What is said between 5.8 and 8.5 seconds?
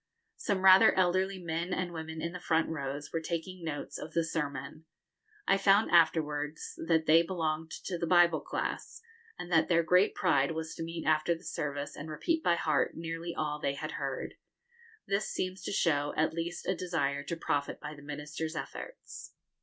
afterwards that they belonged to the Bible